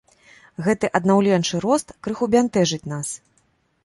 [0.67, 3.13] Гэты аднаўленчы рост крыху бянтэжыць нас.